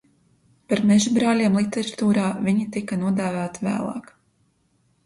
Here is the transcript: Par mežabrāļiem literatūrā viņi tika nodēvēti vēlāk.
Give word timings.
Par 0.71 0.79
mežabrāļiem 0.91 1.59
literatūrā 1.61 2.27
viņi 2.49 2.67
tika 2.79 3.01
nodēvēti 3.05 3.71
vēlāk. 3.71 4.15